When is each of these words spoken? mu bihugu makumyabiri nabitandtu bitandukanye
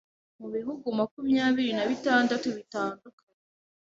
mu 0.39 0.47
bihugu 0.55 0.85
makumyabiri 0.99 1.71
nabitandtu 1.77 2.33
bitandukanye 2.57 3.21